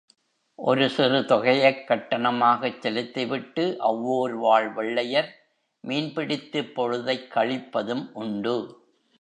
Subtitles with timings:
[0.55, 5.29] ஒரு சிறு தொகையைக் கட்டணமாகச் செலுத்திவிட்டு, அவ்வூர் வாழ் வெள்ளையர்
[5.81, 8.83] மீன் பிடித்துப் பொழுதைக் கழிப்பதும் உண்டு.